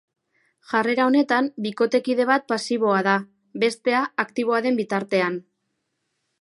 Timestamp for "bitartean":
4.83-5.41